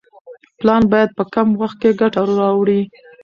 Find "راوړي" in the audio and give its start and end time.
2.39-2.81